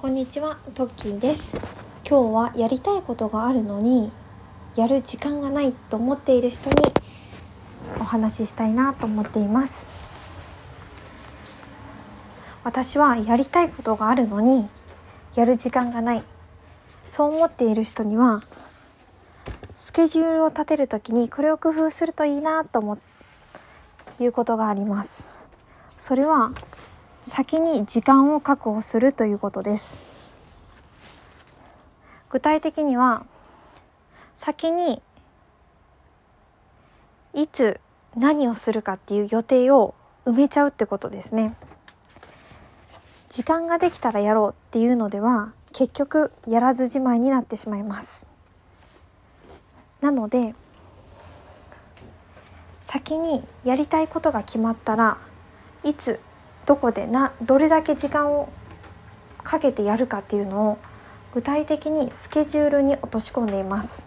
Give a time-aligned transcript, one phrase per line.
[0.00, 1.56] こんにちは、トッキーです。
[2.08, 4.12] 今日はやりたいことがあるのに、
[4.76, 6.76] やる時間がないと思っている人に
[7.98, 9.90] お話ししたいなと思っています。
[12.62, 14.68] 私はやりたいことがあるのに、
[15.34, 16.22] やる時間がない。
[17.04, 18.44] そう思っている人には、
[19.76, 22.98] スケジュールを立てるときにこれを工夫するといいなと思
[24.20, 25.48] いうことがあります。
[25.96, 26.52] それは
[27.28, 30.04] 先に時間を確保するということです。
[32.30, 33.24] 具体的には
[34.36, 35.00] 先に
[37.34, 37.80] いつ
[38.16, 39.94] 何をするかっていう予定を
[40.26, 41.54] 埋めちゃうってことですね。
[43.28, 48.26] 時間ができたらやろうっていうのでは結局やらずじまいになってしまいます。
[50.00, 50.54] なので
[52.80, 55.18] 先にやりたいことが決まったら
[55.84, 56.20] いつ
[56.68, 58.50] どこでなどれだけ時間を
[59.42, 60.78] かけてやるかっていうのを
[61.32, 64.06] 具体的にスケジュールに落とし込んでいます。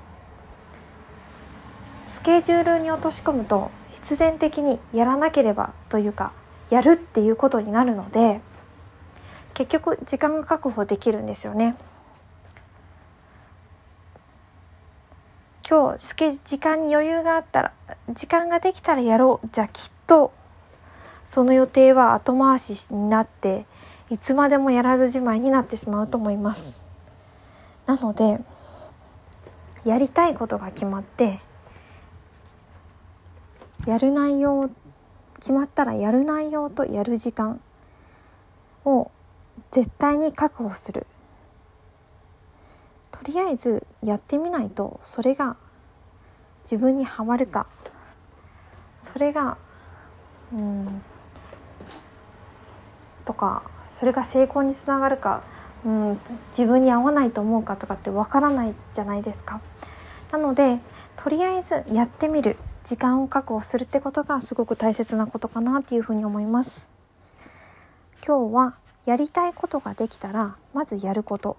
[2.13, 6.33] スケジュールに落とし込むと必然的にやらなければというか
[6.69, 8.41] やるっていうことになるので
[9.55, 11.75] 結局時間が確保できるんですよね。
[15.67, 17.73] 今日時間に余裕があったら
[18.09, 19.49] 時間ができたらやろう。
[19.51, 20.31] じゃきっと
[21.31, 23.65] その予定は後回しになって
[24.09, 26.81] いつまでもやらずじまいになってしまうと思います。
[27.85, 28.41] なので
[29.85, 31.39] やりたいことが決まって
[33.87, 34.69] やる内容
[35.35, 37.61] 決まったらやる内容とやる時間
[38.83, 39.09] を
[39.71, 41.07] 絶対に確保する。
[43.09, 45.55] とりあえずやってみないとそれが
[46.63, 47.67] 自分にはまるか。
[48.99, 49.57] それが
[50.51, 51.01] うん
[53.31, 55.43] とかそれが成功につながるか、
[55.85, 59.61] うん、自分に合わないと思うかとかってわからないじゃないですか。
[60.31, 60.79] なので
[61.15, 66.89] とりあえずやってみる時間を確保するってことがすごく大切なことかなっていうふうに思います。
[68.25, 71.57] 今日はやりたいことができたらまずやること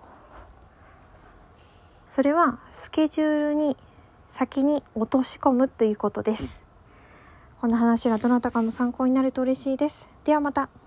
[2.06, 3.76] それはスケジュールに
[4.28, 6.62] 先に落とし込むということです。
[7.60, 10.08] この話がどなたかの参考になると嬉しいです。
[10.24, 10.81] ではまた。